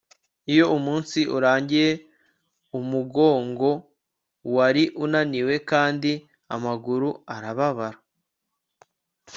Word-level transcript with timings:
iyo 0.51 0.65
umunsi 0.77 1.19
urangiye, 1.35 1.89
umugongo 2.79 3.69
wari 4.55 4.83
unaniwe 5.03 5.55
kandi 5.71 6.11
amaguru 6.55 7.09
arababara 7.35 7.97